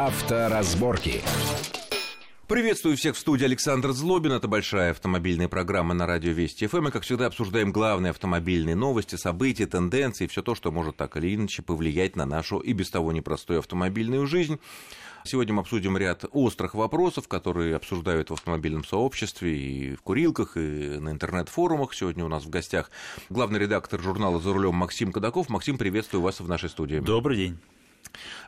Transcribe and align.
Авторазборки. 0.00 1.22
Приветствую 2.46 2.96
всех 2.96 3.16
в 3.16 3.18
студии 3.18 3.44
Александр 3.44 3.90
Злобин. 3.90 4.30
Это 4.30 4.46
большая 4.46 4.92
автомобильная 4.92 5.48
программа 5.48 5.92
на 5.92 6.06
радио 6.06 6.30
Вести 6.30 6.68
ФМ. 6.68 6.86
И, 6.86 6.90
как 6.92 7.02
всегда, 7.02 7.26
обсуждаем 7.26 7.72
главные 7.72 8.10
автомобильные 8.10 8.76
новости, 8.76 9.16
события, 9.16 9.66
тенденции, 9.66 10.28
все 10.28 10.40
то, 10.40 10.54
что 10.54 10.70
может 10.70 10.96
так 10.96 11.16
или 11.16 11.34
иначе 11.34 11.62
повлиять 11.62 12.14
на 12.14 12.26
нашу 12.26 12.60
и 12.60 12.74
без 12.74 12.90
того 12.90 13.10
непростую 13.10 13.58
автомобильную 13.58 14.28
жизнь. 14.28 14.60
Сегодня 15.24 15.52
мы 15.54 15.62
обсудим 15.62 15.96
ряд 15.96 16.24
острых 16.30 16.74
вопросов, 16.76 17.26
которые 17.26 17.74
обсуждают 17.74 18.30
в 18.30 18.34
автомобильном 18.34 18.84
сообществе 18.84 19.58
и 19.58 19.96
в 19.96 20.02
курилках, 20.02 20.56
и 20.56 20.60
на 21.00 21.10
интернет-форумах. 21.10 21.92
Сегодня 21.92 22.24
у 22.24 22.28
нас 22.28 22.44
в 22.44 22.50
гостях 22.50 22.92
главный 23.30 23.58
редактор 23.58 24.00
журнала 24.00 24.38
«За 24.38 24.52
рулем» 24.52 24.76
Максим 24.76 25.10
Кадаков. 25.10 25.48
Максим, 25.48 25.76
приветствую 25.76 26.22
вас 26.22 26.38
в 26.38 26.46
нашей 26.46 26.68
студии. 26.68 27.00
Добрый 27.00 27.36
день. 27.36 27.58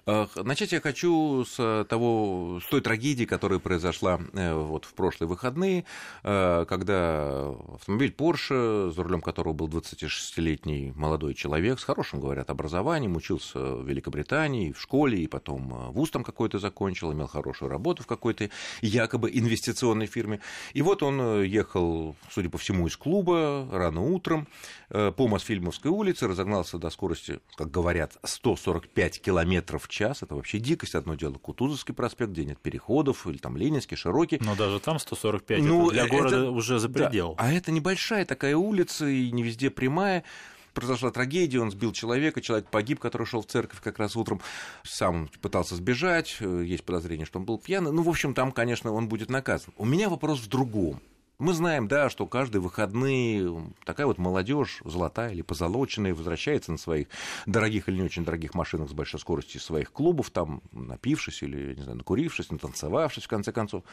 Э, 0.07 0.27
начать 0.37 0.73
я 0.73 0.81
хочу 0.81 1.45
с 1.45 1.87
того, 1.89 2.61
с 2.65 2.69
той 2.69 2.81
трагедии, 2.81 3.25
которая 3.25 3.59
произошла 3.59 4.21
э, 4.33 4.55
вот 4.55 4.85
в 4.85 4.95
прошлые 4.95 5.29
выходные, 5.29 5.85
э, 6.23 6.65
когда 6.69 7.51
автомобиль 7.75 8.15
Porsche, 8.17 8.91
за 8.91 9.03
рулем 9.03 9.21
которого 9.21 9.53
был 9.53 9.69
26-летний 9.69 10.93
молодой 10.97 11.35
человек 11.35 11.81
с 11.81 11.85
хорошим, 11.85 12.21
говорят, 12.21 12.51
образованием, 12.51 13.17
учился 13.17 13.59
в 13.59 13.89
Великобритании, 13.89 14.73
в 14.73 14.81
школе, 14.81 15.19
и 15.19 15.27
потом 15.27 15.93
вуз 15.93 16.11
там 16.11 16.25
какой-то 16.25 16.59
закончил, 16.59 17.13
имел 17.13 17.27
хорошую 17.27 17.71
работу 17.71 18.03
в 18.03 18.07
какой-то 18.07 18.51
якобы 18.81 19.31
инвестиционной 19.33 20.07
фирме. 20.07 20.41
И 20.73 20.83
вот 20.83 21.03
он 21.03 21.43
ехал, 21.43 22.17
судя 22.31 22.49
по 22.49 22.59
всему, 22.59 22.87
из 22.87 22.97
клуба 22.97 23.69
рано 23.71 24.03
утром 24.03 24.49
по 24.89 25.29
Мосфильмовской 25.29 25.91
улице, 25.91 26.27
разогнался 26.27 26.79
до 26.79 26.91
скорости, 26.91 27.41
как 27.57 27.71
говорят, 27.71 28.17
145 28.25 29.21
километров 29.21 29.85
в 29.85 29.89
час. 29.91 30.23
Это 30.23 30.35
вообще 30.35 30.59
дикость. 30.59 30.95
Одно 30.95 31.15
дело 31.15 31.35
Кутузовский 31.35 31.95
проспект, 31.95 32.33
где 32.33 32.45
нет 32.45 32.59
переходов, 32.59 33.27
или 33.27 33.39
там 33.39 33.57
Ленинский, 33.57 33.97
Широкий. 33.97 34.39
Но 34.41 34.55
даже 34.55 34.81
там 34.81 34.99
145 34.99 35.63
ну, 35.63 35.91
для 35.91 36.07
города 36.07 36.37
это, 36.37 36.51
уже 36.51 36.79
за 36.79 36.89
предел. 36.89 37.35
Да, 37.37 37.45
а 37.45 37.53
это 37.53 37.73
небольшая 37.73 38.25
такая 38.25 38.57
улица, 38.57 39.07
и 39.07 39.31
не 39.31 39.43
везде 39.43 39.71
прямая 39.71 40.25
произошла 40.73 41.11
трагедия, 41.11 41.61
он 41.61 41.71
сбил 41.71 41.93
человека, 41.93 42.41
человек 42.41 42.69
погиб, 42.69 43.01
который 43.01 43.27
шел 43.27 43.43
в 43.43 43.47
церковь 43.47 43.81
как 43.81 43.99
раз 43.99 44.17
утром, 44.17 44.41
сам 44.85 45.29
пытался 45.41 45.75
сбежать, 45.77 46.39
есть 46.41 46.85
подозрение, 46.85 47.27
что 47.27 47.39
он 47.39 47.45
был 47.45 47.59
пьяный. 47.59 47.93
Ну, 47.93 48.03
в 48.03 48.09
общем, 48.09 48.35
там, 48.35 48.53
конечно, 48.53 48.93
он 48.93 49.09
будет 49.09 49.31
наказан. 49.31 49.73
У 49.77 49.85
меня 49.85 50.09
вопрос 50.09 50.41
в 50.41 50.49
другом. 50.49 51.01
Мы 51.41 51.55
знаем, 51.55 51.89
да, 51.89 52.11
что 52.11 52.27
каждые 52.27 52.61
выходные 52.61 53.73
такая 53.87 54.07
вот 54.07 54.19
молодежь 54.19 54.83
золотая 54.85 55.33
или 55.33 55.41
позолоченная 55.41 56.15
возвращается 56.15 56.71
на 56.71 56.77
своих 56.77 57.09
дорогих 57.47 57.89
или 57.89 57.97
не 57.97 58.03
очень 58.03 58.27
дорогих 58.27 58.53
машинах 58.53 58.91
с 58.91 58.93
большой 58.93 59.21
скоростью 59.21 59.59
из 59.59 59.65
своих 59.65 59.91
клубов, 59.91 60.29
там 60.29 60.61
напившись 60.71 61.43
или, 61.43 61.75
не 61.75 61.83
знаю, 61.83 61.97
накурившись, 61.97 62.51
натанцевавшись, 62.51 63.25
в 63.25 63.29
конце 63.29 63.53
концов. 63.53 63.85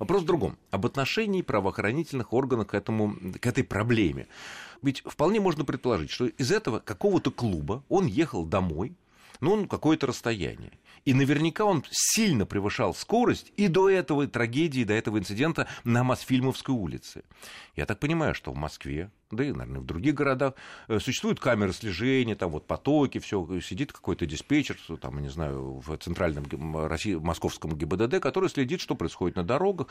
Вопрос 0.00 0.22
в 0.22 0.26
другом. 0.26 0.58
Об 0.72 0.84
отношении 0.84 1.42
правоохранительных 1.42 2.32
органов 2.32 2.66
к, 2.66 2.74
этому, 2.74 3.16
к 3.40 3.46
этой 3.46 3.62
проблеме. 3.62 4.26
Ведь 4.82 5.04
вполне 5.06 5.38
можно 5.38 5.64
предположить, 5.64 6.10
что 6.10 6.26
из 6.26 6.50
этого 6.50 6.80
какого-то 6.80 7.30
клуба 7.30 7.84
он 7.88 8.06
ехал 8.06 8.44
домой, 8.44 8.96
ну, 9.40 9.66
какое-то 9.66 10.06
расстояние. 10.06 10.72
И 11.04 11.14
наверняка 11.14 11.64
он 11.64 11.84
сильно 11.90 12.46
превышал 12.46 12.94
скорость 12.94 13.52
и 13.56 13.68
до 13.68 13.88
этого 13.88 14.26
трагедии, 14.26 14.84
до 14.84 14.94
этого 14.94 15.18
инцидента 15.18 15.68
на 15.84 16.02
Мосфильмовской 16.02 16.74
улице. 16.74 17.22
Я 17.76 17.86
так 17.86 18.00
понимаю, 18.00 18.34
что 18.34 18.52
в 18.52 18.56
Москве, 18.56 19.10
да 19.30 19.44
и, 19.44 19.52
наверное, 19.52 19.80
в 19.80 19.86
других 19.86 20.14
городах 20.14 20.54
э, 20.88 20.98
существуют 20.98 21.38
камеры 21.38 21.72
слежения, 21.72 22.34
там 22.34 22.50
вот 22.50 22.66
потоки, 22.66 23.18
все 23.18 23.46
сидит 23.60 23.92
какой-то 23.92 24.26
диспетчер, 24.26 24.76
там, 25.00 25.20
не 25.20 25.28
знаю, 25.28 25.80
в 25.84 25.96
центральном 25.98 26.76
России, 26.86 27.14
московском 27.14 27.76
ГИБДД, 27.76 28.18
который 28.20 28.48
следит, 28.48 28.80
что 28.80 28.94
происходит 28.94 29.36
на 29.36 29.44
дорогах 29.44 29.88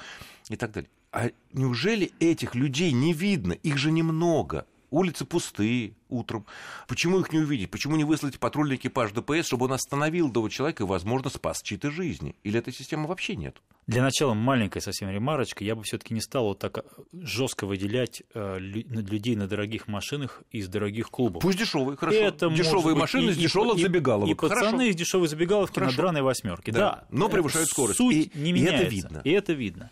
и 0.49 0.55
так 0.55 0.71
далее. 0.71 0.89
А 1.11 1.29
неужели 1.53 2.11
этих 2.19 2.55
людей 2.55 2.91
не 2.91 3.13
видно? 3.13 3.53
Их 3.53 3.77
же 3.77 3.91
немного. 3.91 4.65
Улицы 4.89 5.25
пустые 5.25 5.93
утром. 6.09 6.45
Почему 6.87 7.19
их 7.19 7.31
не 7.31 7.39
увидеть? 7.39 7.71
Почему 7.71 7.95
не 7.95 8.03
выслать 8.03 8.39
патрульный 8.39 8.75
экипаж 8.75 9.11
ДПС, 9.11 9.47
чтобы 9.47 9.65
он 9.65 9.73
остановил 9.73 10.31
того 10.31 10.49
человека 10.49 10.83
и, 10.83 10.87
возможно, 10.87 11.29
спас 11.29 11.61
чьи-то 11.61 11.91
жизни? 11.91 12.35
Или 12.43 12.59
этой 12.59 12.73
системы 12.73 13.07
вообще 13.07 13.35
нет? 13.35 13.61
Для 13.87 14.01
начала 14.01 14.33
маленькая 14.33 14.79
совсем 14.79 15.11
ремарочка. 15.11 15.63
Я 15.63 15.75
бы 15.75 15.83
все-таки 15.83 16.15
не 16.15 16.21
стал 16.21 16.45
вот 16.45 16.59
так 16.59 16.85
жестко 17.13 17.67
выделять 17.67 18.23
э, 18.33 18.57
людей 18.59 19.35
на 19.35 19.47
дорогих 19.47 19.87
машинах 19.87 20.41
из 20.49 20.67
дорогих 20.67 21.11
клубов. 21.11 21.43
Пусть 21.43 21.59
дешевые, 21.59 21.95
хорошо. 21.95 22.17
Это 22.17 22.49
дешевые 22.49 22.95
машины 22.95 23.29
из 23.29 23.37
дешевых 23.37 23.77
забегаловок. 23.77 24.27
И, 24.27 24.31
и 24.31 24.35
пацаны 24.35 24.89
из 24.89 24.95
дешевой 24.95 25.27
забегаловки 25.27 25.75
хорошо. 25.75 25.91
на 25.91 25.97
драной 25.97 26.21
восьмерке. 26.23 26.71
Да. 26.71 26.79
да. 26.79 27.07
Но 27.11 27.29
превышают 27.29 27.69
скорость. 27.69 27.97
Суть 27.97 28.15
и, 28.15 28.31
не 28.33 28.53
меняется. 28.53 28.75
И 28.75 28.85
это 28.85 28.89
видно. 28.89 29.21
И 29.23 29.31
это 29.31 29.53
видно. 29.53 29.91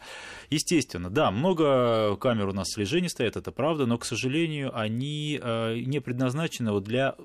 Естественно, 0.49 1.09
да, 1.11 1.29
много 1.29 2.15
камер 2.15 2.47
у 2.47 2.53
нас 2.53 2.69
слежения 2.71 3.09
стоят, 3.09 3.37
это 3.37 3.51
правда, 3.51 3.85
но, 3.85 3.99
к 3.99 4.05
сожалению, 4.05 4.75
они 4.75 5.39
э, 5.41 5.77
не 5.85 5.99
предназначены 5.99 6.71
вот 6.71 6.83
для 6.83 7.15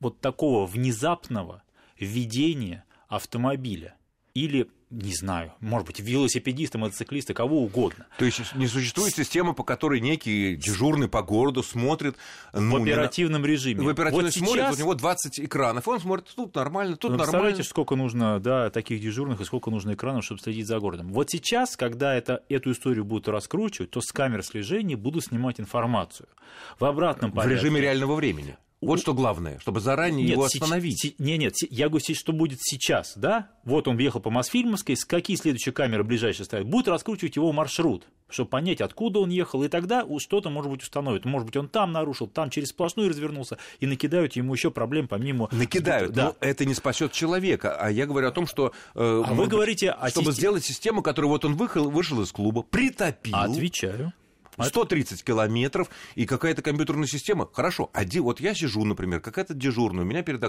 вот 0.00 0.20
такого 0.20 0.66
внезапного 0.66 1.62
введения 1.98 2.84
автомобиля 3.08 3.96
или 4.32 4.68
не 4.90 5.14
знаю, 5.14 5.52
может 5.60 5.86
быть, 5.86 6.00
велосипедисты, 6.00 6.78
мотоциклисты, 6.78 7.34
кого 7.34 7.62
угодно. 7.62 8.06
То 8.18 8.24
есть 8.24 8.54
не 8.54 8.66
существует 8.66 9.14
система, 9.14 9.52
по 9.52 9.62
которой 9.62 10.00
некий 10.00 10.56
дежурный 10.56 11.08
по 11.08 11.22
городу 11.22 11.62
смотрит... 11.62 12.16
Ну, 12.54 12.78
в 12.78 12.82
оперативном 12.82 13.42
на... 13.42 13.46
режиме. 13.46 13.82
В 13.82 13.88
оперативном 13.88 14.26
вот 14.26 14.34
смотрит, 14.34 14.64
сейчас... 14.64 14.76
у 14.76 14.78
него 14.78 14.94
20 14.94 15.40
экранов, 15.40 15.86
и 15.86 15.90
он 15.90 16.00
смотрит, 16.00 16.26
тут 16.34 16.54
нормально, 16.54 16.96
тут 16.96 17.10
ну, 17.10 17.16
нормально. 17.18 17.32
Представляете, 17.32 17.62
сколько 17.64 17.96
нужно 17.96 18.40
да, 18.40 18.70
таких 18.70 19.00
дежурных 19.00 19.40
и 19.40 19.44
сколько 19.44 19.70
нужно 19.70 19.92
экранов, 19.92 20.24
чтобы 20.24 20.40
следить 20.40 20.66
за 20.66 20.78
городом. 20.78 21.12
Вот 21.12 21.30
сейчас, 21.30 21.76
когда 21.76 22.14
это, 22.14 22.42
эту 22.48 22.72
историю 22.72 23.04
будут 23.04 23.28
раскручивать, 23.28 23.90
то 23.90 24.00
с 24.00 24.10
камер 24.10 24.42
слежения 24.42 24.96
будут 24.96 25.24
снимать 25.24 25.60
информацию. 25.60 26.28
В 26.78 26.84
обратном 26.86 27.32
порядке. 27.32 27.56
В 27.56 27.58
режиме 27.58 27.80
реального 27.80 28.14
времени. 28.14 28.56
Вот 28.80 29.00
что 29.00 29.12
главное, 29.12 29.58
чтобы 29.58 29.80
заранее 29.80 30.24
нет, 30.24 30.32
его 30.32 30.44
остановить. 30.44 31.00
Си- 31.00 31.14
нет, 31.18 31.38
нет, 31.38 31.54
я 31.70 31.88
говорю, 31.88 32.14
что 32.14 32.32
будет 32.32 32.60
сейчас, 32.62 33.14
да? 33.16 33.50
Вот 33.64 33.88
он 33.88 33.96
въехал 33.96 34.20
по 34.20 34.30
Мосфильмовской, 34.30 34.96
с 34.96 35.04
какие 35.04 35.36
следующие 35.36 35.72
камеры 35.72 36.04
ближайшие 36.04 36.44
ставят? 36.44 36.68
Будут 36.68 36.86
раскручивать 36.86 37.34
его 37.34 37.52
маршрут, 37.52 38.06
чтобы 38.28 38.50
понять, 38.50 38.80
откуда 38.80 39.18
он 39.18 39.30
ехал, 39.30 39.64
и 39.64 39.68
тогда 39.68 40.06
что-то, 40.18 40.48
может 40.50 40.70
быть, 40.70 40.82
установят. 40.82 41.24
Может 41.24 41.46
быть, 41.46 41.56
он 41.56 41.68
там 41.68 41.90
нарушил, 41.90 42.28
там 42.28 42.50
через 42.50 42.68
сплошную 42.68 43.08
развернулся, 43.08 43.58
и 43.80 43.86
накидают 43.86 44.36
ему 44.36 44.54
еще 44.54 44.70
проблем 44.70 45.08
помимо... 45.08 45.48
Накидают, 45.50 46.12
да. 46.12 46.26
но 46.26 46.36
это 46.40 46.64
не 46.64 46.74
спасет 46.74 47.10
человека. 47.10 47.76
А 47.80 47.90
я 47.90 48.06
говорю 48.06 48.28
о 48.28 48.32
том, 48.32 48.46
что... 48.46 48.72
Э, 48.94 49.22
а 49.26 49.34
вы 49.34 49.48
говорите 49.48 49.90
о 49.90 50.08
Чтобы 50.08 50.26
систем... 50.26 50.34
сделать 50.34 50.64
систему, 50.64 51.02
которую 51.02 51.30
вот 51.30 51.44
он 51.44 51.56
выехал, 51.56 51.90
вышел 51.90 52.22
из 52.22 52.30
клуба, 52.30 52.62
притопил... 52.62 53.34
Отвечаю. 53.34 54.12
130 54.62 55.24
километров 55.24 55.90
и 56.14 56.26
какая-то 56.26 56.62
компьютерная 56.62 57.06
система. 57.06 57.48
Хорошо, 57.52 57.90
один, 57.92 58.22
вот 58.22 58.40
я 58.40 58.54
сижу, 58.54 58.84
например, 58.84 59.20
какая-то 59.20 59.54
дежурная, 59.54 60.04
у 60.04 60.06
меня 60.06 60.22
перед 60.22 60.40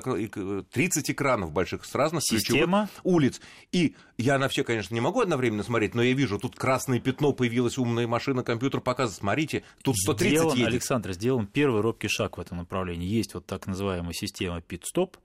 30 0.71 1.11
экранов 1.11 1.51
больших 1.51 1.85
с 1.85 1.95
разных 1.95 2.23
Система? 2.23 2.89
улиц. 3.03 3.41
И 3.71 3.95
я 4.17 4.37
на 4.37 4.49
все, 4.49 4.63
конечно, 4.63 4.93
не 4.93 5.01
могу 5.01 5.21
одновременно 5.21 5.63
смотреть, 5.63 5.95
но 5.95 6.03
я 6.03 6.13
вижу, 6.13 6.39
тут 6.39 6.55
красное 6.55 6.99
пятно 6.99 7.33
появилась, 7.33 7.77
умная 7.77 8.07
машина, 8.07 8.43
компьютер 8.43 8.81
показывает, 8.81 9.19
смотрите, 9.19 9.63
тут 9.83 9.95
130 9.97 10.37
сделан, 10.37 10.57
едет. 10.57 10.67
Александр, 10.67 11.13
сделан 11.13 11.47
первый 11.47 11.81
робкий 11.81 12.07
шаг 12.07 12.37
в 12.37 12.41
этом 12.41 12.57
направлении. 12.57 13.07
Есть 13.07 13.33
вот 13.33 13.45
так 13.45 13.67
называемая 13.67 14.13
система 14.13 14.61
пит-стоп, 14.61 15.17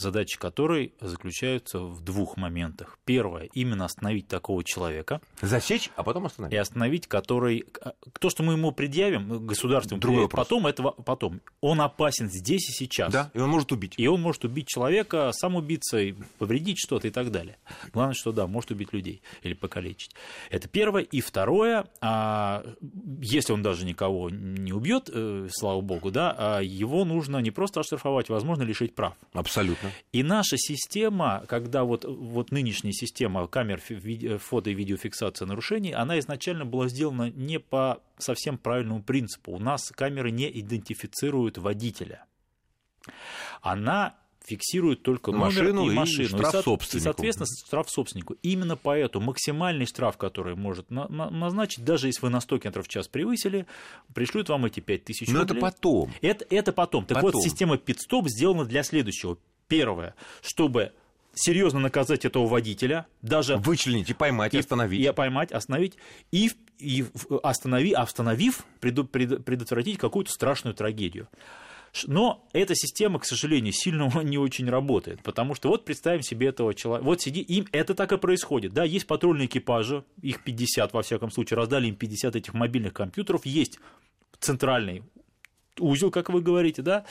задачи 0.00 0.38
которой 0.38 0.94
заключаются 1.00 1.80
в 1.80 2.02
двух 2.02 2.36
моментах. 2.36 2.98
Первое– 3.04 3.48
именно 3.54 3.84
остановить 3.84 4.28
такого 4.28 4.64
человека. 4.64 5.20
Засечь, 5.40 5.90
а 5.96 6.02
потом 6.02 6.26
остановить. 6.26 6.54
И 6.54 6.56
остановить, 6.56 7.06
который… 7.06 7.66
То, 8.18 8.30
что 8.30 8.42
мы 8.42 8.54
ему 8.54 8.72
предъявим, 8.72 9.46
государство 9.46 9.98
Другой 9.98 10.28
предъявит, 10.28 10.48
потом, 10.48 10.66
это 10.66 10.82
потом. 10.82 11.40
Он 11.60 11.80
опасен 11.80 12.30
здесь 12.30 12.68
и 12.68 12.72
сейчас. 12.72 13.12
Да, 13.12 13.30
и 13.34 13.38
он 13.38 13.50
может 13.50 13.72
убить. 13.72 13.94
И 13.96 14.06
он 14.06 14.20
может 14.20 14.44
убить 14.44 14.68
человека, 14.68 15.30
сам 15.32 15.56
убиться, 15.56 15.98
повредить 16.38 16.78
что-то 16.78 17.08
и 17.08 17.10
так 17.10 17.30
далее. 17.30 17.58
Главное, 17.92 18.14
что 18.14 18.32
да, 18.32 18.46
может 18.46 18.70
убить 18.70 18.92
людей 18.92 19.22
или 19.42 19.54
покалечить. 19.54 20.14
Это 20.50 20.68
первое. 20.68 21.02
И 21.02 21.20
второе, 21.20 21.86
а, 22.00 22.64
если 23.20 23.52
он 23.52 23.62
даже 23.62 23.84
никого 23.84 24.30
не 24.30 24.72
убьет, 24.72 25.10
э, 25.12 25.48
слава 25.50 25.80
богу, 25.80 26.10
да, 26.10 26.34
а 26.36 26.60
его 26.60 27.04
нужно 27.04 27.38
не 27.38 27.50
просто 27.50 27.80
оштрафовать, 27.80 28.28
возможно, 28.28 28.62
лишить 28.62 28.94
прав. 28.94 29.14
Абсолютно. 29.32 29.89
И 30.12 30.22
наша 30.22 30.56
система, 30.56 31.44
когда 31.48 31.84
вот, 31.84 32.04
вот 32.04 32.50
нынешняя 32.50 32.92
система 32.92 33.46
камер 33.46 33.80
фото 34.38 34.70
и 34.70 34.74
видеофиксации 34.74 35.44
нарушений, 35.44 35.92
она 35.92 36.18
изначально 36.18 36.64
была 36.64 36.88
сделана 36.88 37.30
не 37.30 37.58
по 37.58 38.02
совсем 38.18 38.58
правильному 38.58 39.02
принципу. 39.02 39.52
У 39.52 39.58
нас 39.58 39.90
камеры 39.90 40.30
не 40.30 40.50
идентифицируют 40.60 41.58
водителя. 41.58 42.24
Она 43.62 44.16
фиксирует 44.44 45.02
только 45.02 45.32
машину 45.32 45.84
номер 45.84 45.92
и 45.92 45.94
машину. 45.94 46.24
И 46.24 46.28
штраф 46.28 46.54
и, 46.54 46.62
собственнику. 46.62 46.96
И, 46.96 47.00
соответственно, 47.00 47.46
штраф 47.66 47.90
собственнику. 47.90 48.36
Именно 48.42 48.76
поэтому 48.76 49.26
максимальный 49.26 49.86
штраф, 49.86 50.16
который 50.16 50.56
может 50.56 50.90
на, 50.90 51.08
на, 51.08 51.30
назначить, 51.30 51.84
даже 51.84 52.08
если 52.08 52.22
вы 52.22 52.30
на 52.30 52.40
100 52.40 52.58
км 52.58 52.82
в 52.82 52.88
час 52.88 53.08
превысили, 53.08 53.66
пришлют 54.14 54.48
вам 54.48 54.66
эти 54.66 54.80
5000 54.80 55.28
рублей. 55.28 55.38
Но 55.38 55.44
это 55.44 55.54
потом. 55.54 56.12
Это, 56.20 56.44
это 56.50 56.72
потом. 56.72 57.04
Так 57.04 57.16
потом. 57.16 57.32
вот, 57.32 57.42
система 57.42 57.78
пит-стоп 57.78 58.28
сделана 58.28 58.64
для 58.64 58.82
следующего. 58.82 59.38
Первое, 59.70 60.16
чтобы 60.42 60.92
серьезно 61.32 61.78
наказать 61.78 62.24
этого 62.24 62.46
водителя, 62.46 63.06
даже 63.22 63.56
вычленить 63.56 64.10
и 64.10 64.14
поймать, 64.14 64.52
и, 64.52 64.58
остановить. 64.58 65.00
И 65.00 65.12
поймать, 65.12 65.52
остановить, 65.52 65.94
и, 66.32 66.50
и 66.78 67.04
останови, 67.44 67.92
остановив, 67.92 68.64
пред, 68.80 69.10
пред, 69.10 69.44
предотвратить 69.44 69.96
какую-то 69.96 70.32
страшную 70.32 70.74
трагедию. 70.74 71.28
Но 72.06 72.44
эта 72.52 72.74
система, 72.74 73.20
к 73.20 73.24
сожалению, 73.24 73.72
сильно 73.72 74.10
не 74.24 74.38
очень 74.38 74.68
работает, 74.68 75.22
потому 75.22 75.54
что 75.54 75.68
вот 75.68 75.84
представим 75.84 76.22
себе 76.22 76.48
этого 76.48 76.74
человека, 76.74 77.04
вот 77.04 77.20
сиди, 77.20 77.40
им 77.40 77.66
это 77.70 77.94
так 77.94 78.10
и 78.10 78.18
происходит, 78.18 78.72
да, 78.72 78.82
есть 78.82 79.06
патрульные 79.06 79.46
экипажи, 79.46 80.04
их 80.20 80.42
50 80.42 80.92
во 80.92 81.02
всяком 81.02 81.30
случае, 81.30 81.58
раздали 81.58 81.86
им 81.86 81.94
50 81.94 82.34
этих 82.34 82.54
мобильных 82.54 82.92
компьютеров, 82.92 83.46
есть 83.46 83.78
центральный 84.40 85.04
узел, 85.80 86.10
как 86.10 86.30
вы 86.30 86.40
говорите, 86.40 86.82
да, 86.82 87.04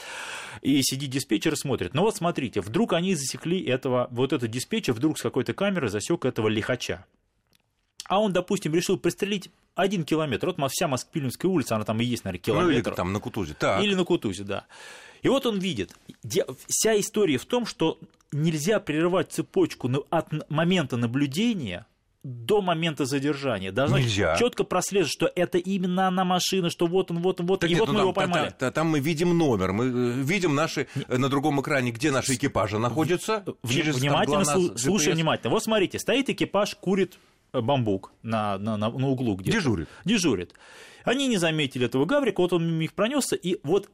и 0.62 0.82
сидит 0.82 1.10
диспетчер 1.10 1.54
и 1.54 1.56
смотрит. 1.56 1.94
Но 1.94 2.04
вот 2.04 2.16
смотрите, 2.16 2.62
вдруг 2.62 2.94
они 2.94 3.16
засекли 3.16 3.62
этого, 3.62 4.08
вот 4.12 4.34
этот 4.34 4.50
диспетчер 4.50 4.94
вдруг 4.94 5.20
с 5.20 5.22
какой-то 5.22 5.54
камеры 5.54 5.90
засек 5.90 6.26
этого 6.26 6.48
лихача. 6.48 7.06
А 8.06 8.20
он, 8.20 8.34
допустим, 8.34 8.74
решил 8.74 8.98
пристрелить 8.98 9.52
один 9.76 10.04
километр. 10.04 10.48
Вот 10.48 10.72
вся 10.72 10.88
Москвильнская 10.88 11.50
улица, 11.50 11.76
она 11.76 11.86
там 11.86 12.00
и 12.02 12.06
есть, 12.06 12.24
наверное, 12.26 12.44
километр. 12.44 12.72
Ну, 12.72 12.92
или 12.92 12.96
там 12.96 13.14
на 13.14 13.20
Кутузе. 13.20 13.54
Так. 13.54 13.84
Или 13.84 13.94
на 13.94 14.04
Кутузе, 14.04 14.44
да. 14.44 14.66
И 15.22 15.30
вот 15.30 15.46
он 15.46 15.60
видит. 15.60 15.96
Вся 16.68 17.00
история 17.00 17.38
в 17.38 17.46
том, 17.46 17.66
что 17.66 18.00
нельзя 18.32 18.80
прерывать 18.80 19.32
цепочку 19.32 19.90
от 20.10 20.50
момента 20.50 20.98
наблюдения 20.98 21.86
до 22.24 22.62
момента 22.62 23.06
задержания. 23.06 23.72
Должно 23.72 23.98
Нельзя. 23.98 24.36
четко 24.36 24.64
прослеживать, 24.64 25.12
что 25.12 25.32
это 25.34 25.58
именно 25.58 26.08
она 26.08 26.26
машина, 26.26 26.70
что 26.70 26.88
вот 26.88 27.12
он, 27.12 27.22
вот 27.22 27.40
он, 27.40 27.48
вот, 27.48 27.62
так 27.62 27.70
и 27.70 27.74
нет, 27.74 27.80
вот 27.80 27.88
ну, 27.88 27.94
мы 27.94 28.00
там, 28.00 28.04
его 28.04 28.14
поймали. 28.14 28.54
Там, 28.58 28.74
там 28.74 28.88
мы 28.88 29.00
видим 29.00 29.38
номер, 29.38 29.72
мы 29.72 29.86
э, 29.86 30.12
видим 30.22 30.54
наши 30.54 30.88
э, 31.08 31.18
на 31.18 31.30
другом 31.30 31.62
экране, 31.62 31.92
где 31.92 32.12
наши 32.12 32.36
экипажи 32.36 32.78
находятся. 32.78 33.46
В, 33.64 33.74
через, 33.74 33.96
внимательно, 33.96 34.44
там, 34.44 34.78
слушай 34.78 35.14
внимательно. 35.14 35.52
Вот 35.52 35.64
смотрите, 35.64 35.98
стоит 35.98 36.30
экипаж, 36.30 36.76
курит 36.76 37.18
э, 37.54 37.62
бамбук 37.62 38.12
на, 38.22 38.58
на, 38.58 38.76
на, 38.76 38.90
на 38.90 39.08
углу 39.08 39.36
где-то. 39.36 39.58
Дежурит. 39.58 39.88
Дежурит. 40.04 40.54
Они 41.06 41.28
не 41.28 41.38
заметили 41.38 41.86
этого 41.86 42.06
гаврика, 42.06 42.42
вот 42.42 42.52
он 42.52 42.68
мимо 42.68 42.84
их 42.84 42.94
пронесся, 42.94 43.38
и 43.38 43.60
вот 43.64 43.90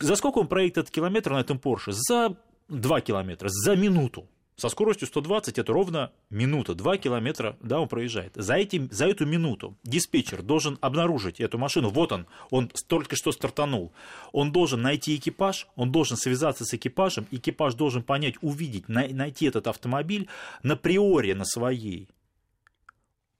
за 0.00 0.16
сколько 0.16 0.38
он 0.38 0.48
проедет 0.48 0.78
этот 0.78 0.90
километр 0.90 1.30
на 1.30 1.40
этом 1.40 1.60
Порше? 1.60 1.92
За 1.92 2.36
2 2.68 3.00
километра, 3.02 3.48
за 3.48 3.76
минуту 3.76 4.26
со 4.58 4.68
скоростью 4.68 5.06
120 5.06 5.56
это 5.58 5.72
ровно 5.72 6.10
минута, 6.30 6.74
2 6.74 6.98
километра, 6.98 7.56
да, 7.62 7.80
он 7.80 7.88
проезжает. 7.88 8.32
За, 8.34 8.54
этим, 8.54 8.88
за 8.90 9.06
эту 9.06 9.24
минуту 9.24 9.76
диспетчер 9.84 10.42
должен 10.42 10.78
обнаружить 10.80 11.40
эту 11.40 11.58
машину, 11.58 11.90
вот 11.90 12.10
он, 12.10 12.26
он 12.50 12.68
только 12.88 13.14
что 13.14 13.30
стартанул. 13.30 13.92
Он 14.32 14.50
должен 14.50 14.82
найти 14.82 15.14
экипаж, 15.14 15.68
он 15.76 15.92
должен 15.92 16.16
связаться 16.16 16.64
с 16.64 16.74
экипажем, 16.74 17.28
экипаж 17.30 17.74
должен 17.74 18.02
понять, 18.02 18.34
увидеть, 18.42 18.88
найти 18.88 19.46
этот 19.46 19.68
автомобиль 19.68 20.28
на 20.64 20.76
приоре 20.76 21.36
на 21.36 21.44
своей 21.44 22.08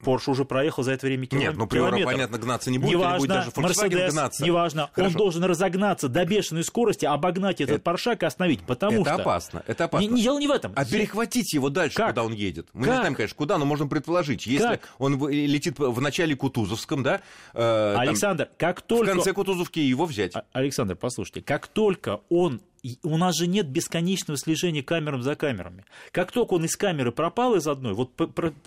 Порш 0.03 0.29
уже 0.29 0.45
проехал 0.45 0.85
за 0.85 0.93
это 0.93 1.07
время 1.07 1.27
километр. 1.27 1.51
Нет, 1.51 1.59
ну 1.59 1.67
приора, 1.67 1.99
понятно, 2.05 2.39
гнаться 2.39 2.71
не 2.71 2.79
будет, 2.79 2.93
неважно, 2.93 3.15
не 3.15 3.19
будет 3.19 3.31
даже 3.31 3.51
Volkswagen 3.51 4.11
гнаться. 4.11 4.45
Неважно, 4.45 4.91
Хорошо. 4.93 5.11
он 5.11 5.19
должен 5.19 5.45
разогнаться 5.45 6.09
до 6.09 6.25
бешеной 6.25 6.63
скорости, 6.63 7.05
обогнать 7.05 7.61
этот 7.61 7.77
это, 7.77 7.83
Поршак 7.83 8.23
и 8.23 8.27
остановить, 8.27 8.61
потому 8.63 9.03
это 9.03 9.15
что... 9.15 9.23
опасно, 9.23 9.63
это 9.67 9.85
опасно. 9.85 10.07
Не, 10.07 10.15
не 10.15 10.23
дело 10.23 10.39
не 10.39 10.47
в 10.47 10.53
этом. 10.53 10.73
А 10.77 10.85
перехватить 10.85 11.53
его 11.53 11.69
дальше, 11.69 11.97
как? 11.97 12.11
куда 12.11 12.23
он 12.23 12.33
едет? 12.33 12.69
Мы 12.73 12.85
как? 12.85 12.95
не 12.95 12.97
знаем, 12.99 13.15
конечно, 13.17 13.37
куда, 13.37 13.59
но 13.59 13.65
можем 13.65 13.89
предположить. 13.89 14.47
Если 14.47 14.69
как? 14.69 14.89
он 14.99 15.29
летит 15.29 15.79
в 15.79 16.01
начале 16.01 16.37
Кутузовском, 16.37 17.03
да? 17.03 17.21
Э, 17.55 17.97
Александр, 17.99 18.45
там, 18.45 18.55
как 18.57 18.83
только... 18.83 19.05
В 19.05 19.15
конце 19.15 19.33
Кутузовки 19.33 19.81
его 19.81 20.07
взять. 20.07 20.37
А, 20.37 20.45
Александр, 20.53 20.95
послушайте, 20.95 21.43
как 21.43 21.67
только 21.67 22.21
он 22.29 22.61
у 23.03 23.17
нас 23.17 23.37
же 23.37 23.47
нет 23.47 23.67
бесконечного 23.69 24.39
слежения 24.39 24.83
камерам 24.83 25.23
за 25.23 25.35
камерами. 25.35 25.85
Как 26.13 26.33
только 26.33 26.55
он 26.55 26.65
из 26.65 26.77
камеры 26.77 27.13
пропал 27.13 27.55
из 27.55 27.67
одной, 27.67 27.95
вот 27.95 28.13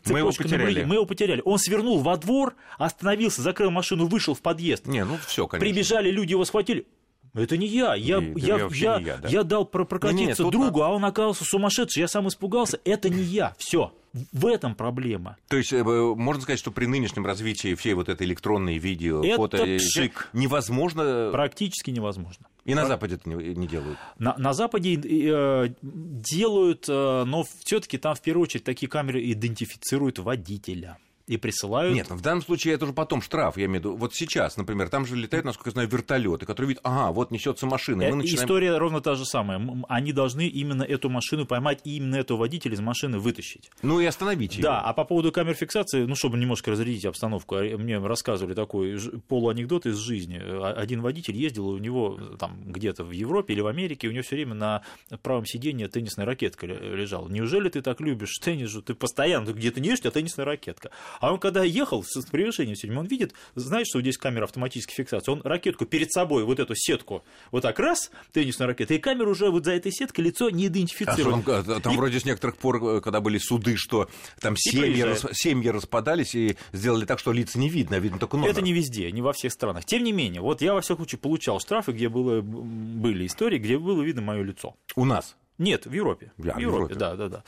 мы 0.05 0.19
его 0.19 0.31
потеряли. 0.31 0.83
мы 0.83 0.95
его 0.95 1.05
потеряли. 1.05 1.41
Он 1.45 1.57
свернул 1.57 1.99
во 1.99 2.17
двор, 2.17 2.55
остановился, 2.77 3.41
закрыл 3.41 3.71
машину, 3.71 4.07
вышел 4.07 4.33
в 4.33 4.41
подъезд. 4.41 4.87
Не, 4.87 5.05
ну 5.05 5.17
все, 5.25 5.47
конечно. 5.47 5.67
Прибежали 5.69 6.11
люди, 6.11 6.31
его 6.31 6.45
схватили. 6.45 6.85
Это 7.33 7.55
не 7.55 7.67
я. 7.67 7.95
Я, 7.95 8.17
и, 8.17 8.39
я, 8.39 8.57
я, 8.57 8.69
я, 8.71 8.97
я, 8.97 9.17
да? 9.17 9.29
я 9.29 9.43
дал 9.43 9.65
прокатиться 9.65 10.43
не, 10.43 10.45
не, 10.45 10.51
другу, 10.51 10.79
на... 10.79 10.87
а 10.87 10.89
он 10.89 11.05
оказался 11.05 11.45
сумасшедший. 11.45 12.01
Я 12.01 12.07
сам 12.07 12.27
испугался. 12.27 12.79
Это 12.83 13.09
не 13.09 13.23
я. 13.23 13.55
Все. 13.57 13.93
В 14.33 14.47
этом 14.47 14.75
проблема. 14.75 15.37
То 15.47 15.55
есть 15.55 15.71
э, 15.71 15.81
можно 15.81 16.41
сказать, 16.41 16.59
что 16.59 16.71
при 16.71 16.85
нынешнем 16.85 17.25
развитии 17.25 17.75
всей 17.75 17.93
вот 17.93 18.09
этой 18.09 18.27
электронной 18.27 18.77
видео, 18.77 19.23
это 19.23 19.37
фото, 19.37 19.77
пшик. 19.77 20.29
невозможно. 20.33 21.29
Практически 21.31 21.91
невозможно. 21.91 22.47
И 22.65 22.75
на 22.75 22.85
Западе 22.85 23.15
это 23.15 23.27
не, 23.27 23.55
не 23.55 23.67
делают. 23.67 23.97
На, 24.19 24.37
на 24.37 24.53
Западе 24.53 24.93
э, 24.93 25.69
делают, 25.81 26.85
э, 26.87 27.23
но 27.25 27.43
все-таки 27.63 27.97
там 27.97 28.13
в 28.13 28.21
первую 28.21 28.43
очередь 28.43 28.63
такие 28.63 28.87
камеры 28.87 29.31
идентифицируют 29.31 30.19
водителя 30.19 30.97
и 31.31 31.37
присылают. 31.37 31.95
Нет, 31.95 32.07
ну, 32.09 32.17
в 32.17 32.21
данном 32.21 32.41
случае 32.41 32.73
это 32.73 32.83
уже 32.83 32.93
потом 32.93 33.21
штраф, 33.21 33.55
я 33.55 33.65
имею 33.65 33.81
в 33.81 33.85
виду. 33.85 33.95
Вот 33.95 34.13
сейчас, 34.13 34.57
например, 34.57 34.89
там 34.89 35.05
же 35.05 35.15
летают, 35.15 35.45
насколько 35.45 35.69
я 35.69 35.71
знаю, 35.71 35.87
вертолеты, 35.87 36.45
которые 36.45 36.69
видят, 36.69 36.81
ага, 36.83 37.13
вот 37.13 37.31
несется 37.31 37.65
машина. 37.65 38.01
И 38.01 38.09
мы 38.09 38.17
начинаем... 38.17 38.43
История 38.43 38.77
ровно 38.77 38.99
та 38.99 39.15
же 39.15 39.23
самая. 39.23 39.65
Они 39.87 40.11
должны 40.11 40.45
именно 40.45 40.83
эту 40.83 41.09
машину 41.09 41.45
поймать 41.45 41.79
и 41.85 41.95
именно 41.95 42.17
этого 42.17 42.39
водителя 42.39 42.73
из 42.73 42.81
машины 42.81 43.17
вытащить. 43.17 43.71
Ну 43.81 44.01
и 44.01 44.05
остановить 44.05 44.57
ее. 44.57 44.63
Да, 44.63 44.81
а 44.81 44.91
по 44.91 45.05
поводу 45.05 45.31
камер 45.31 45.53
фиксации, 45.53 46.03
ну, 46.03 46.15
чтобы 46.15 46.37
немножко 46.37 46.71
разрядить 46.71 47.05
обстановку, 47.05 47.55
а, 47.55 47.61
мне 47.77 47.97
рассказывали 47.97 48.53
такой 48.53 48.99
полуанекдот 49.29 49.85
из 49.85 49.95
жизни. 49.95 50.37
Один 50.37 51.01
водитель 51.01 51.37
ездил, 51.37 51.69
у 51.69 51.77
него 51.77 52.19
там 52.39 52.61
где-то 52.65 53.05
в 53.05 53.11
Европе 53.11 53.53
или 53.53 53.61
в 53.61 53.67
Америке, 53.67 54.09
у 54.09 54.11
него 54.11 54.23
все 54.23 54.35
время 54.35 54.55
на 54.55 54.83
правом 55.23 55.45
сиденье 55.45 55.87
теннисная 55.87 56.25
ракетка 56.25 56.65
лежала. 56.67 57.29
Неужели 57.29 57.69
ты 57.69 57.81
так 57.81 58.01
любишь 58.01 58.37
теннис? 58.41 58.75
Ты 58.83 58.95
постоянно 58.95 59.53
где-то 59.53 59.79
не 59.79 59.89
ешь, 59.89 59.99
у 59.99 60.01
тебя 60.01 60.11
теннисная 60.11 60.45
ракетка. 60.45 60.91
А 61.21 61.31
он 61.31 61.39
когда 61.39 61.63
ехал 61.63 62.03
с 62.03 62.25
превышением 62.25 62.75
сегодня, 62.75 62.99
он 62.99 63.05
видит, 63.05 63.33
знает, 63.55 63.87
что 63.87 64.01
здесь 64.01 64.17
камера 64.17 64.45
автоматической 64.45 64.95
фиксации. 64.95 65.31
Он 65.31 65.41
ракетку 65.43 65.85
перед 65.85 66.11
собой, 66.11 66.43
вот 66.43 66.59
эту 66.59 66.73
сетку, 66.75 67.23
вот 67.51 67.61
так 67.61 67.79
раз, 67.79 68.11
теннисная 68.33 68.67
ракета, 68.67 68.95
и 68.95 68.97
камера 68.97 69.29
уже 69.29 69.49
вот 69.49 69.63
за 69.63 69.71
этой 69.71 69.91
сеткой 69.91 70.25
лицо 70.25 70.49
не 70.49 70.67
идентифицирует. 70.67 71.47
А 71.47 71.63
там, 71.63 71.81
там 71.81 71.93
и... 71.93 71.97
вроде 71.97 72.19
с 72.19 72.25
некоторых 72.25 72.57
пор, 72.57 72.83
э, 72.83 73.01
когда 73.01 73.21
были 73.21 73.37
суды, 73.37 73.75
что 73.77 74.09
там 74.39 74.55
семьи, 74.57 75.01
рас... 75.01 75.25
семьи 75.33 75.69
распадались 75.69 76.33
и 76.33 76.57
сделали 76.73 77.05
так, 77.05 77.19
что 77.19 77.31
лица 77.31 77.59
не 77.59 77.69
видно, 77.69 77.97
а 77.97 77.99
видно 77.99 78.17
только 78.17 78.37
номер. 78.37 78.49
Это 78.49 78.61
не 78.61 78.73
везде, 78.73 79.11
не 79.11 79.21
во 79.21 79.33
всех 79.33 79.51
странах. 79.51 79.85
Тем 79.85 80.03
не 80.03 80.11
менее, 80.11 80.41
вот 80.41 80.61
я 80.61 80.73
во 80.73 80.81
всяком 80.81 81.03
случае 81.03 81.19
получал 81.19 81.59
штрафы, 81.59 81.91
где 81.91 82.09
было, 82.09 82.41
были 82.41 83.27
истории, 83.27 83.59
где 83.59 83.77
было 83.77 84.01
видно 84.01 84.23
мое 84.23 84.41
лицо. 84.41 84.75
У 84.95 85.05
нас? 85.05 85.35
Нет, 85.61 85.85
в 85.85 85.93
Европе. 85.93 86.31
Да, 86.37 86.53
в 86.53 86.57
Европе, 86.57 86.95
да, 86.95 87.15
да, 87.15 87.29
да. 87.29 87.43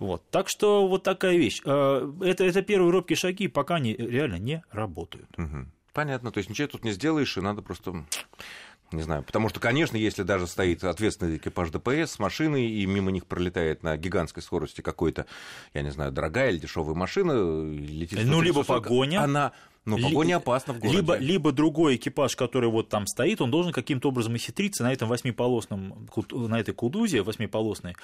Вот. 0.00 0.28
Так 0.30 0.48
что 0.48 0.88
вот 0.88 1.04
такая 1.04 1.36
вещь. 1.36 1.60
Э, 1.64 2.12
это, 2.22 2.44
это 2.44 2.60
первые 2.62 2.90
робкие 2.90 3.16
шаги, 3.16 3.46
пока 3.46 3.76
они 3.76 3.94
реально 3.94 4.36
не 4.36 4.64
работают. 4.72 5.28
Угу. 5.38 5.66
Понятно, 5.92 6.32
то 6.32 6.38
есть 6.38 6.50
ничего 6.50 6.66
тут 6.66 6.84
не 6.84 6.90
сделаешь, 6.90 7.36
и 7.36 7.40
надо 7.40 7.62
просто 7.62 8.04
не 8.90 9.02
знаю, 9.02 9.22
потому 9.22 9.48
что, 9.48 9.60
конечно, 9.60 9.96
если 9.96 10.22
даже 10.22 10.46
стоит 10.46 10.84
ответственный 10.84 11.36
экипаж 11.36 11.70
ДПС 11.70 12.12
с 12.12 12.18
машиной, 12.18 12.66
и 12.66 12.84
мимо 12.84 13.10
них 13.10 13.26
пролетает 13.26 13.82
на 13.82 13.96
гигантской 13.96 14.42
скорости 14.42 14.80
какой-то, 14.80 15.26
я 15.72 15.82
не 15.82 15.90
знаю, 15.90 16.12
дорогая 16.12 16.50
или 16.50 16.58
дешевая 16.58 16.94
машина, 16.94 17.32
летит... 17.32 18.18
Ну, 18.24 18.42
либо 18.42 18.64
погоня. 18.64 19.22
Она 19.22 19.52
ну, 19.84 19.98
погоня 19.98 20.36
опасна 20.36 20.74
в 20.74 20.78
городе. 20.78 20.98
Либо, 20.98 21.16
либо 21.16 21.50
другой 21.50 21.96
экипаж, 21.96 22.36
который 22.36 22.70
вот 22.70 22.88
там 22.88 23.06
стоит, 23.06 23.40
он 23.40 23.50
должен 23.50 23.72
каким-то 23.72 24.08
образом 24.08 24.36
исхитриться 24.36 24.84
на 24.84 24.92
этом 24.92 25.08
восьмиполосном, 25.08 26.08
на 26.30 26.60
этой 26.60 26.72
кудузе 26.72 27.22
восьмиполосной, 27.22 27.96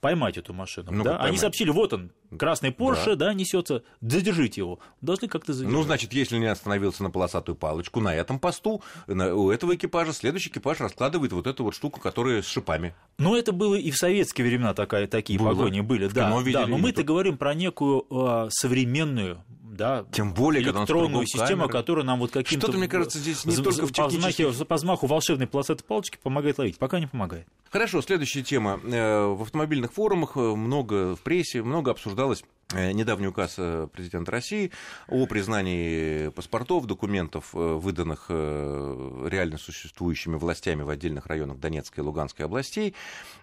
поймать 0.00 0.36
эту 0.36 0.52
машину. 0.52 0.92
Ну, 0.92 1.04
да? 1.04 1.16
Они 1.18 1.38
сообщили, 1.38 1.70
вот 1.70 1.94
он, 1.94 2.10
красный 2.38 2.70
Порше, 2.70 3.16
да, 3.16 3.26
да 3.26 3.34
несется, 3.34 3.82
задержите 4.02 4.60
его. 4.60 4.78
Должны 5.00 5.28
как-то 5.28 5.54
задержать. 5.54 5.74
Ну, 5.74 5.82
значит, 5.84 6.12
если 6.12 6.36
не 6.36 6.46
остановился 6.46 7.02
на 7.02 7.10
полосатую 7.10 7.56
палочку, 7.56 8.00
на 8.00 8.14
этом 8.14 8.38
посту, 8.38 8.82
на, 9.06 9.34
у 9.34 9.50
этого 9.50 9.74
экипажа 9.74 10.12
следующий 10.12 10.50
экипаж 10.50 10.80
раскладывает 10.80 11.32
вот 11.32 11.46
эту 11.46 11.64
вот 11.64 11.74
штуку, 11.74 12.00
которая 12.00 12.42
с 12.42 12.46
шипами. 12.46 12.94
Ну, 13.18 13.36
это 13.36 13.52
было 13.52 13.74
и 13.74 13.90
в 13.90 13.96
советские 13.96 14.46
времена 14.46 14.74
такая, 14.74 15.06
такие 15.06 15.38
было. 15.38 15.48
погони 15.48 15.80
были, 15.80 16.08
да. 16.08 16.30
да 16.44 16.66
но 16.66 16.76
мы-то 16.76 17.02
говорим 17.02 17.38
про 17.38 17.54
некую 17.54 18.06
э, 18.10 18.48
современную 18.50 19.42
да, 19.72 20.04
Тем 20.12 20.34
более, 20.34 20.62
электронную 20.62 21.24
систему, 21.26 21.62
камеры. 21.62 21.68
которая 21.68 22.04
нам 22.04 22.18
вот 22.18 22.30
каким-то... 22.30 22.66
Что-то, 22.66 22.78
мне 22.78 22.88
кажется, 22.88 23.18
здесь 23.18 23.44
не 23.46 23.56
только 23.56 23.86
в 23.86 23.92
технических... 23.92 24.66
По 24.66 24.76
взмаху 24.76 25.06
волшебной 25.06 25.46
полосатой 25.46 25.84
палочки 25.86 26.18
помогает 26.22 26.58
ловить, 26.58 26.78
пока 26.78 27.00
не 27.00 27.06
помогает. 27.06 27.46
Хорошо, 27.70 28.02
следующая 28.02 28.42
тема. 28.42 28.78
Э, 28.84 29.26
в 29.26 29.42
автомобильных 29.42 29.94
форумах 29.94 30.36
э, 30.36 30.40
много 30.40 31.16
в 31.16 31.20
прессе, 31.20 31.62
много 31.62 31.90
обсуждалось 31.90 32.44
недавний 32.74 33.28
указ 33.28 33.54
э, 33.58 33.88
президента 33.92 34.30
России 34.30 34.70
о 35.08 35.26
признании 35.26 36.28
паспортов, 36.30 36.86
документов, 36.86 37.50
э, 37.54 37.58
выданных 37.58 38.26
реально 38.30 39.58
существующими 39.58 40.36
властями 40.36 40.82
в 40.82 40.88
отдельных 40.88 41.26
районах 41.26 41.58
Донецкой 41.58 42.02
и 42.02 42.06
Луганской 42.06 42.46
областей, 42.46 42.94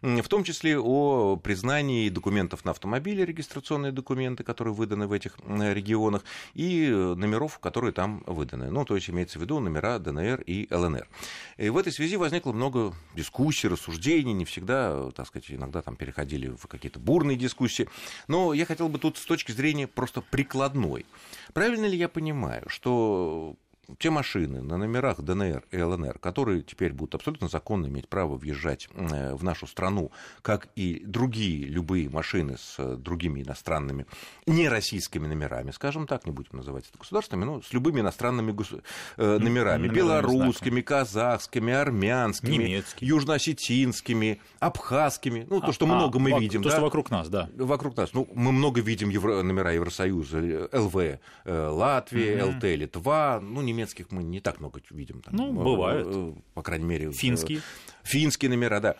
в 0.01 0.27
том 0.27 0.43
числе 0.43 0.79
о 0.79 1.36
признании 1.38 2.09
документов 2.09 2.65
на 2.65 2.71
автомобили, 2.71 3.24
регистрационные 3.24 3.91
документы, 3.91 4.43
которые 4.43 4.74
выданы 4.74 5.07
в 5.07 5.12
этих 5.12 5.38
регионах, 5.48 6.24
и 6.53 6.89
номеров, 6.89 7.59
которые 7.59 7.91
там 7.91 8.24
выданы. 8.25 8.71
Ну, 8.71 8.86
то 8.86 8.95
есть 8.95 9.09
имеется 9.09 9.39
в 9.39 9.41
виду 9.41 9.59
номера 9.59 10.00
ДНР 10.00 10.41
и 10.41 10.67
ЛНР. 10.71 11.07
И 11.57 11.69
в 11.69 11.77
этой 11.77 11.91
связи 11.91 12.15
возникло 12.15 12.51
много 12.51 12.93
дискуссий, 13.15 13.67
рассуждений, 13.67 14.33
не 14.33 14.45
всегда, 14.45 15.12
так 15.12 15.27
сказать, 15.27 15.51
иногда 15.51 15.81
там 15.81 15.95
переходили 15.95 16.48
в 16.50 16.67
какие-то 16.67 17.00
бурные 17.00 17.38
дискуссии. 17.38 17.88
Но 18.27 18.53
я 18.53 18.65
хотел 18.65 18.89
бы 18.89 18.98
тут 19.00 19.19
с 19.20 19.26
точки 19.26 19.52
зрения 19.52 19.88
просто 19.88 20.22
прикладной. 20.22 21.06
Правильно 21.54 21.86
ли 21.86 21.98
я 21.98 22.10
понимаю, 22.10 22.64
что 22.68 23.56
те 23.98 24.10
машины 24.10 24.62
на 24.62 24.77
номерах 24.77 25.22
ДНР 25.22 25.63
и 25.72 25.81
ЛНР, 25.81 26.19
которые 26.19 26.62
теперь 26.62 26.93
будут 26.93 27.15
абсолютно 27.15 27.48
законно 27.48 27.88
иметь 27.88 28.08
право 28.08 28.36
въезжать 28.36 28.88
э, 28.93 29.34
в 29.34 29.43
нашу 29.43 29.67
страну, 29.67 30.12
как 30.41 30.69
и 30.75 31.01
другие 31.05 31.65
любые 31.65 32.10
машины 32.10 32.58
с 32.58 32.75
э, 32.77 32.96
другими 32.98 33.41
иностранными, 33.41 34.05
не 34.46 34.69
российскими 34.69 35.27
номерами, 35.27 35.72
скажем 35.72 36.08
так, 36.08 36.25
не 36.25 36.31
будем 36.31 36.51
называть 36.53 36.86
это 36.89 36.98
государственными, 36.98 37.46
но 37.46 37.62
с 37.62 37.74
любыми 37.74 38.01
иностранными 38.01 38.51
гос... 38.51 38.72
Э, 39.17 39.38
номерами, 39.39 39.88
Номерами 39.88 39.88
белорусскими, 39.88 40.81
казахскими, 40.81 41.74
армянскими, 41.74 42.63
Немецкий. 42.63 43.05
южноосетинскими, 43.05 44.41
абхазскими, 44.60 45.48
ну, 45.50 45.62
то, 45.62 45.72
что 45.72 45.86
а, 45.86 45.89
много 45.89 46.19
мы 46.19 46.34
а, 46.34 46.39
видим. 46.39 46.62
То, 46.62 46.69
да? 46.69 46.75
что 46.75 46.84
вокруг 46.84 47.10
нас, 47.12 47.29
да. 47.29 47.50
Вокруг 47.55 47.96
нас. 47.98 48.13
Ну, 48.13 48.27
мы 48.34 48.51
много 48.51 48.81
видим 48.81 49.10
евро... 49.10 49.41
номера 49.41 49.72
Евросоюза, 49.72 50.69
ЛВ, 50.72 51.19
Латвия, 51.46 52.38
mm-hmm. 52.38 52.58
ЛТ, 52.58 52.63
Литва, 52.63 53.39
ну, 53.41 53.62
не 53.62 53.78
немецких 53.79 54.12
мы 54.12 54.24
не 54.24 54.39
так 54.39 54.59
много 54.59 54.81
видим. 54.91 55.21
Там, 55.21 55.36
ну, 55.36 55.51
бывает. 55.51 56.07
Э, 56.09 56.33
по 56.53 56.62
крайней 56.62 56.86
мере. 56.86 57.12
Финские. 57.12 57.62
Финские 58.03 58.50
номера, 58.50 58.79
да. 58.79 58.95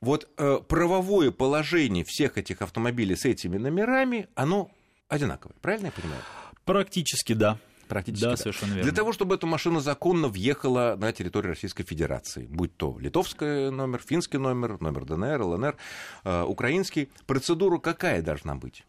Вот 0.00 0.28
э, 0.38 0.58
правовое 0.66 1.30
положение 1.30 2.04
всех 2.06 2.38
этих 2.38 2.62
автомобилей 2.62 3.16
с 3.16 3.24
этими 3.24 3.58
номерами, 3.58 4.28
оно 4.34 4.70
одинаковое, 5.08 5.54
правильно 5.60 5.86
я 5.86 5.92
понимаю? 5.92 6.22
Практически 6.64 7.34
да. 7.34 7.58
Практически. 7.86 8.22
Да, 8.22 8.30
да, 8.30 8.36
совершенно 8.36 8.68
верно. 8.70 8.84
Для 8.84 8.92
того, 8.92 9.12
чтобы 9.12 9.34
эта 9.34 9.46
машина 9.48 9.80
законно 9.80 10.28
въехала 10.28 10.96
на 10.96 11.12
территорию 11.12 11.50
Российской 11.50 11.82
Федерации, 11.82 12.46
будь 12.46 12.76
то 12.76 12.96
литовский 13.00 13.70
номер, 13.70 14.00
финский 14.06 14.38
номер, 14.38 14.80
номер 14.80 15.04
ДНР, 15.04 15.42
ЛНР, 15.42 15.76
э, 16.22 16.42
украинский, 16.44 17.10
процедура 17.26 17.78
какая 17.78 18.22
должна 18.22 18.54
быть? 18.54 18.84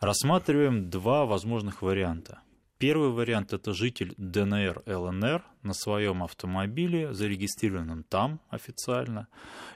Рассматриваем 0.00 0.90
два 0.90 1.24
возможных 1.24 1.80
варианта. 1.80 2.40
Первый 2.78 3.10
вариант– 3.10 3.52
это 3.52 3.74
житель 3.74 4.14
ДНР, 4.18 4.84
ЛНР 4.86 5.42
на 5.62 5.74
своем 5.74 6.22
автомобиле, 6.22 7.12
зарегистрированном 7.12 8.04
там 8.04 8.40
официально, 8.50 9.26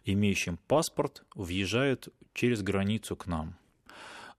имеющим 0.04 0.56
паспорт, 0.68 1.25
въезжает 1.35 2.09
через 2.32 2.62
границу 2.62 3.16
к 3.16 3.26
нам. 3.26 3.56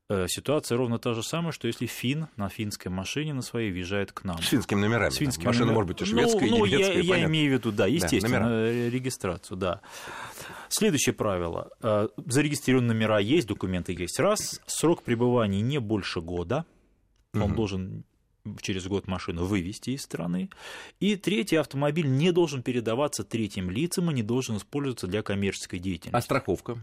Э, 0.09 0.27
ситуация 0.29 0.77
ровно 0.77 0.97
та 0.97 1.13
же 1.13 1.23
самая, 1.23 1.51
что 1.51 1.67
если 1.67 1.87
фин 1.87 2.27
на 2.37 2.47
финской 2.47 2.89
машине 2.89 3.33
на 3.33 3.41
своей 3.41 3.71
въезжает 3.71 4.13
к 4.13 4.23
нам. 4.23 4.41
С 4.41 4.47
финскими 4.47 4.79
номерами. 4.79 5.09
С 5.09 5.15
финскими 5.17 5.47
Машина 5.47 5.65
номер... 5.65 5.75
может 5.75 5.87
быть 5.89 6.01
и 6.01 6.05
шведская, 6.05 6.49
ну, 6.49 6.65
и 6.65 6.69
немецкая, 6.71 6.97
ну, 6.97 7.03
я, 7.03 7.17
я 7.17 7.25
имею 7.25 7.49
в 7.49 7.53
виду, 7.53 7.71
да, 7.73 7.87
естественно, 7.87 8.47
да, 8.47 8.89
регистрацию, 8.89 9.57
да. 9.57 9.81
Следующее 10.69 11.13
правило. 11.13 11.69
Э, 11.81 12.07
зарегистрированные 12.27 12.93
номера 12.93 13.19
есть, 13.19 13.47
документы 13.47 13.93
есть. 13.93 14.19
Раз, 14.19 14.61
срок 14.67 15.03
пребывания 15.03 15.59
не 15.59 15.79
больше 15.79 16.21
года, 16.21 16.65
он 17.33 17.41
угу. 17.41 17.55
должен 17.55 18.03
через 18.61 18.87
год 18.87 19.07
машину 19.07 19.45
вывести 19.45 19.91
из 19.91 20.01
страны. 20.01 20.49
И 20.99 21.15
третий 21.15 21.55
автомобиль 21.55 22.07
не 22.07 22.31
должен 22.31 22.61
передаваться 22.61 23.23
третьим 23.23 23.69
лицам 23.69 24.11
и 24.11 24.13
не 24.13 24.23
должен 24.23 24.57
использоваться 24.57 25.07
для 25.07 25.21
коммерческой 25.21 25.79
деятельности. 25.79 26.17
А 26.17 26.21
страховка? 26.21 26.77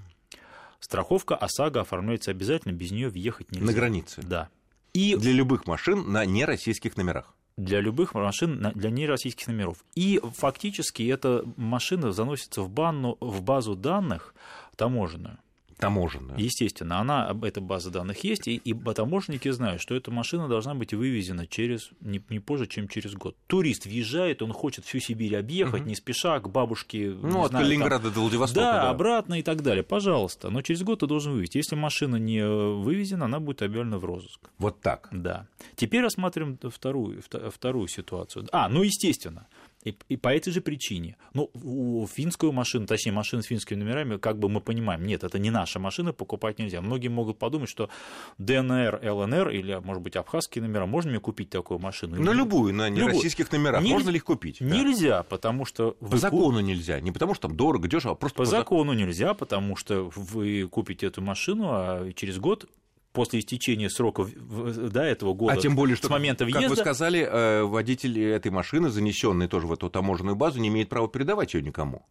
Страховка 0.79 1.37
ОСАГО 1.37 1.83
оформляется 1.83 2.31
обязательно, 2.31 2.73
без 2.73 2.91
нее 2.91 3.11
въехать 3.11 3.53
нельзя. 3.53 3.67
На 3.67 3.73
границе? 3.73 4.23
Да. 4.23 4.49
И 4.95 5.15
для 5.17 5.33
любых 5.33 5.67
машин 5.67 6.11
на 6.11 6.25
нероссийских 6.25 6.97
номерах? 6.97 7.35
Для 7.57 7.81
любых 7.81 8.15
машин, 8.15 8.73
для 8.75 8.91
нероссийских 8.91 9.49
номеров. 9.49 9.85
И 9.95 10.19
фактически 10.37 11.03
эта 11.03 11.45
машина 11.57 12.13
заносится 12.13 12.63
в, 12.63 12.71
банну, 12.71 13.19
в 13.21 13.43
базу 13.43 13.77
данных 13.77 14.35
таможенную 14.77 15.39
таможенную. 15.81 16.39
Естественно, 16.39 17.01
она, 17.01 17.37
эта 17.43 17.61
база 17.61 17.91
данных 17.91 18.23
есть, 18.25 18.49
и, 18.49 18.57
и 18.57 18.75
таможенники 18.75 19.49
знают, 19.51 19.81
что 19.81 19.95
эта 19.95 20.11
машина 20.11 20.49
должна 20.49 20.75
быть 20.75 20.93
вывезена 20.93 21.47
через, 21.47 21.91
не, 22.01 22.23
не 22.29 22.41
позже, 22.41 22.67
чем 22.67 22.89
через 22.89 23.15
год. 23.15 23.37
Турист 23.47 23.87
въезжает, 23.87 24.43
он 24.43 24.53
хочет 24.53 24.85
всю 24.85 25.01
Сибирь 25.01 25.37
объехать, 25.37 25.83
угу. 25.83 25.89
не 25.89 25.95
спеша, 25.95 26.39
к 26.41 26.49
бабушке. 26.49 27.11
Ну, 27.11 27.43
от 27.43 27.51
знаю, 27.51 27.65
Калининграда 27.65 28.05
там, 28.05 28.15
до 28.15 28.21
Владивостока. 28.21 28.61
Да, 28.61 28.73
да, 28.83 28.91
обратно 28.91 29.39
и 29.39 29.43
так 29.43 29.63
далее. 29.63 29.83
Пожалуйста. 29.83 30.51
Но 30.51 30.63
через 30.63 30.83
год 30.83 31.01
ты 31.01 31.07
должен 31.07 31.33
вывести. 31.33 31.57
Если 31.57 31.77
машина 31.77 32.17
не 32.17 32.45
вывезена, 32.45 33.25
она 33.25 33.41
будет 33.41 33.63
объявлена 33.63 33.99
в 33.99 34.05
розыск. 34.05 34.41
Вот 34.59 34.81
так. 34.81 35.09
Да. 35.13 35.47
Теперь 35.77 36.03
рассматриваем 36.03 36.59
вторую, 36.63 37.23
вторую 37.51 37.89
ситуацию. 37.89 38.47
А, 38.53 38.69
ну, 38.69 38.83
естественно. 38.83 39.47
И, 39.83 39.97
и 40.11 40.17
по 40.19 40.29
этой 40.29 40.53
же 40.53 40.61
причине. 40.61 41.17
Ну, 41.33 41.51
у 41.55 42.07
финскую 42.07 42.53
машину, 42.53 42.87
точнее, 42.87 43.13
машину 43.13 43.43
с 43.43 43.47
финскими 43.47 43.79
номерами, 43.79 44.19
как 44.19 44.39
бы 44.39 44.51
мы 44.51 44.61
понимаем, 44.61 45.07
нет, 45.07 45.25
это 45.25 45.39
не 45.39 45.51
наша 45.51 45.79
машина, 45.79 46.13
покупать 46.13 46.59
нельзя. 46.59 46.83
Многие 46.83 47.09
могут 47.09 47.39
подумать, 47.39 47.71
что 47.71 47.89
ДНР, 48.37 49.01
ЛНР 49.03 49.49
или, 49.49 49.81
может 49.83 50.03
быть, 50.03 50.17
абхазские 50.17 50.63
номера, 50.63 50.85
можно 50.85 51.11
мне 51.11 51.21
купить 51.21 51.49
такую 51.49 51.81
машину? 51.81 52.23
На 52.23 52.33
любую, 52.33 52.75
на 52.75 52.91
нероссийских 52.91 53.51
номерах, 53.53 53.83
Нель... 53.83 53.93
можно 53.93 54.11
ли 54.11 54.17
их 54.17 54.25
купить? 54.25 54.61
Нельзя, 54.61 55.19
да. 55.19 55.23
потому 55.23 55.65
что... 55.65 55.93
По 55.93 56.09
вы... 56.09 56.19
закону 56.19 56.61
нельзя, 56.61 57.01
не 57.01 57.11
потому 57.11 57.33
что 57.33 57.49
там 57.49 57.57
дорого, 57.57 57.89
дешево, 57.89 58.13
а 58.13 58.17
просто 58.17 58.37
по, 58.37 58.45
по 58.45 58.51
закону 58.51 58.93
нельзя, 58.93 59.33
потому 59.33 59.77
что 59.77 60.11
вы 60.15 60.69
купите 60.71 61.07
эту 61.07 61.23
машину, 61.23 61.69
а 61.71 62.13
через 62.13 62.39
год 62.39 62.69
после 63.13 63.41
истечения 63.41 63.89
срока 63.89 64.25
до 64.25 65.03
этого 65.03 65.35
года, 65.35 65.55
а 65.55 65.57
тем 65.57 65.75
более, 65.75 65.97
что, 65.97 66.09
с 66.09 66.11
момента 66.11 66.45
въезда... 66.45 66.63
Как 66.63 66.71
вы 66.71 66.77
сказали, 66.77 67.21
э, 67.21 67.63
водитель 67.65 68.21
этой 68.23 68.51
машины, 68.51 68.89
занесенный 68.91 69.49
тоже 69.49 69.67
в 69.67 69.73
эту 69.73 69.91
таможенную 69.91 70.37
базу, 70.37 70.61
не 70.61 70.69
имеет 70.69 70.89
права 70.89 71.09
передавать 71.09 71.55
ее 71.55 71.63
никому. 71.63 72.07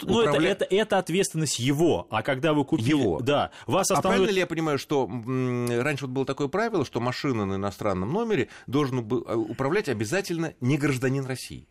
Ну, 0.00 0.20
Управля... 0.20 0.50
это, 0.50 0.64
это, 0.64 0.74
это 0.74 0.98
ответственность 0.98 1.58
его. 1.58 2.06
А 2.10 2.22
когда 2.22 2.54
вы 2.54 2.64
купили... 2.64 2.88
Его. 2.90 3.20
Да. 3.20 3.50
Вас 3.66 3.90
останов... 3.90 4.04
А 4.04 4.08
правильно 4.08 4.30
ли 4.30 4.38
я 4.38 4.46
понимаю, 4.46 4.78
что 4.78 5.06
раньше 5.06 6.06
вот 6.06 6.12
было 6.12 6.24
такое 6.24 6.48
правило, 6.48 6.84
что 6.84 7.00
машина 7.00 7.44
на 7.44 7.56
иностранном 7.56 8.12
номере 8.12 8.48
должен 8.66 9.04
был 9.04 9.24
э, 9.26 9.34
управлять 9.34 9.88
обязательно 9.88 10.54
не 10.60 10.78
гражданин 10.78 11.26
России? 11.26 11.68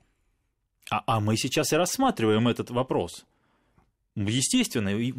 А, 0.90 1.04
а 1.06 1.20
мы 1.20 1.38
сейчас 1.38 1.74
и 1.74 1.76
рассматриваем 1.76 2.48
этот 2.48 2.70
вопрос. 2.70 3.26
Естественно, 4.26 4.90
и, 4.90 5.14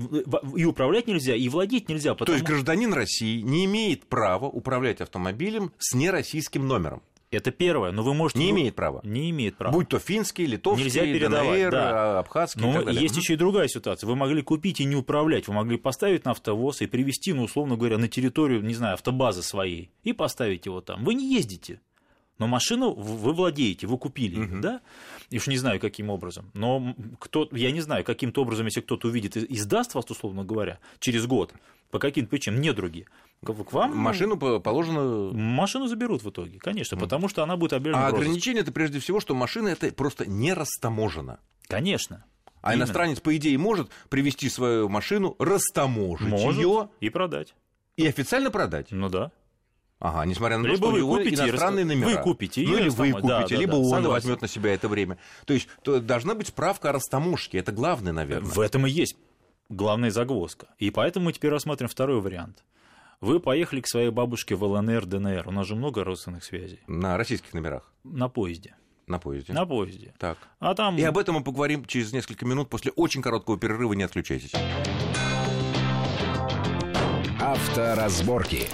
и 0.57 0.65
управлять 0.65 1.07
нельзя, 1.07 1.35
и 1.35 1.49
владеть 1.49 1.89
нельзя. 1.89 2.15
Потому... 2.15 2.27
То 2.27 2.33
есть 2.35 2.45
гражданин 2.45 2.93
России 2.93 3.41
не 3.41 3.65
имеет 3.65 4.07
права 4.07 4.47
управлять 4.47 5.01
автомобилем 5.01 5.73
с 5.79 5.95
нероссийским 5.95 6.67
номером. 6.67 7.03
Это 7.33 7.51
первое, 7.51 7.93
но 7.93 8.03
вы 8.03 8.13
можете... 8.13 8.41
Не 8.41 8.51
имеет 8.51 8.75
права. 8.75 9.01
Не 9.05 9.31
имеет 9.31 9.57
права. 9.57 9.73
Будь 9.73 9.89
то 9.89 9.99
финский, 9.99 10.45
литовский, 10.45 10.85
Нельзя 10.85 11.01
передавать, 11.01 11.61
ДНР, 11.63 11.71
да. 11.71 12.19
абхазский 12.19 12.61
Но 12.61 12.73
и 12.73 12.75
так 12.75 12.85
далее. 12.85 13.03
есть 13.03 13.17
еще 13.17 13.33
и 13.33 13.37
другая 13.37 13.69
ситуация. 13.69 14.07
Вы 14.07 14.17
могли 14.17 14.43
купить 14.43 14.81
и 14.81 14.85
не 14.85 14.97
управлять. 14.97 15.49
Вы 15.49 15.55
могли 15.55 15.79
поставить 15.79 16.27
на 16.27 16.33
автовоз 16.33 16.83
и 16.83 16.87
привезти, 16.87 17.33
ну, 17.33 17.45
условно 17.45 17.79
говоря, 17.79 17.97
на 17.97 18.07
территорию, 18.07 18.63
не 18.63 18.75
знаю, 18.75 18.95
автобазы 18.95 19.43
своей 19.43 19.91
и 20.03 20.13
поставить 20.13 20.67
его 20.67 20.83
там. 20.83 21.05
Вы 21.05 21.15
не 21.15 21.35
ездите. 21.35 21.81
Но 22.39 22.47
машину 22.47 22.93
вы 22.93 23.33
владеете, 23.33 23.87
вы 23.87 23.99
купили 23.99 24.37
ее, 24.37 24.47
uh-huh. 24.47 24.61
да? 24.61 24.81
И 25.31 25.37
уж 25.37 25.47
не 25.47 25.57
знаю, 25.57 25.79
каким 25.79 26.11
образом. 26.11 26.51
Но 26.55 26.95
кто, 27.19 27.49
я 27.53 27.71
не 27.71 27.81
знаю, 27.81 28.05
каким-то 28.05 28.43
образом, 28.43 28.67
если 28.67 28.81
кто-то 28.81 29.09
увидит 29.09 29.37
и 29.37 29.57
сдаст 29.57 29.95
вас, 29.95 30.11
условно 30.11 30.45
говоря, 30.45 30.79
через 30.99 31.27
год, 31.27 31.55
по 31.91 31.99
каким-то 31.99 32.31
причинам, 32.31 32.61
не 32.61 32.73
другие, 32.73 33.07
к 33.45 33.73
вам... 33.73 33.97
Машину 33.97 34.37
положено... 34.37 35.33
Машину 35.33 35.87
заберут 35.87 36.23
в 36.23 36.31
итоге, 36.31 36.59
конечно, 36.59 36.97
потому 36.97 37.29
что 37.29 37.43
она 37.43 37.57
будет 37.57 37.75
объявлена 37.75 38.07
А 38.07 38.09
ограничение 38.09 38.63
это 38.63 38.73
прежде 38.73 38.99
всего, 38.99 39.21
что 39.21 39.35
машина 39.35 39.69
это 39.69 39.93
просто 39.93 40.27
не 40.27 40.53
растаможена. 40.53 41.39
Конечно. 41.69 42.25
А 42.61 42.73
Именно. 42.73 42.85
иностранец, 42.85 43.21
по 43.21 43.37
идее, 43.37 43.59
может 43.59 43.91
привести 44.09 44.49
свою 44.49 44.89
машину, 44.89 45.35
растаможить 45.39 46.33
ее 46.33 46.89
и 47.01 47.11
продать. 47.11 47.55
И 47.97 48.07
официально 48.07 48.51
продать. 48.51 48.91
Ну 48.91 49.09
да. 49.09 49.33
Ага, 50.05 50.27
несмотря 50.27 50.59
на 50.59 50.69
то, 50.69 50.77
что 50.77 50.89
у 50.89 50.97
него 50.97 51.17
купите, 51.17 51.37
иностранные 51.37 51.85
номера. 51.85 52.09
Вы 52.09 52.17
купите. 52.17 52.63
Ну 52.67 52.77
или 52.77 52.89
вы 52.89 53.13
купите, 53.13 53.29
да, 53.29 53.47
либо 53.47 53.75
да, 53.75 53.79
он 53.79 53.85
согласен. 53.85 54.11
возьмет 54.11 54.43
на 54.43 54.49
себя 54.49 54.75
это 54.75 54.89
время. 54.89 55.17
То 55.47 55.55
есть 55.55 55.69
то 55.85 56.01
должна 56.01 56.35
быть 56.35 56.49
справка 56.49 56.91
о 56.91 56.93
растаможке. 56.93 57.59
Это 57.59 57.71
главное, 57.71 58.13
наверное. 58.13 58.51
В 58.51 58.59
этом 58.59 58.85
и 58.85 58.91
есть 58.91 59.17
главная 59.69 60.11
загвоздка. 60.11 60.67
И 60.81 60.91
поэтому 60.91 61.27
мы 61.27 61.33
теперь 61.33 61.53
рассмотрим 61.53 61.87
второй 61.87 62.21
вариант. 62.21 62.65
Вы 63.21 63.39
поехали 63.39 63.81
к 63.81 63.87
своей 63.87 64.11
бабушке 64.11 64.57
в 64.57 64.65
ЛНР, 64.65 65.07
ДНР. 65.07 65.47
У 65.47 65.53
нас 65.53 65.69
же 65.69 65.77
много 65.77 66.03
родственных 66.03 66.43
связей. 66.43 66.81
На 66.89 67.17
российских 67.17 67.55
номерах? 67.55 67.93
На 68.03 68.29
поезде. 68.29 68.75
На 69.07 69.21
поезде. 69.21 69.53
На 69.53 69.67
поезде. 69.67 70.15
Так. 70.19 70.37
А 70.59 70.75
там... 70.75 70.99
И 70.99 71.03
об 71.05 71.17
этом 71.17 71.37
мы 71.37 71.45
поговорим 71.45 71.85
через 71.85 72.13
несколько 72.13 72.45
минут 72.45 72.69
после 72.69 72.91
очень 72.97 73.23
короткого 73.23 73.57
перерыва. 73.57 73.93
Не 73.93 74.03
отключайтесь. 74.03 74.53
Авторазборки. 77.41 78.67